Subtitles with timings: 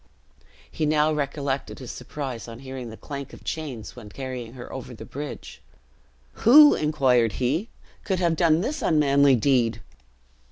[0.71, 4.95] He now recollected his surprise on hearing the clank of chains, when carrying her over
[4.95, 5.61] the bridge.
[6.41, 7.69] "Who," inquired he,
[8.03, 9.79] "could have done this unmanly deed?"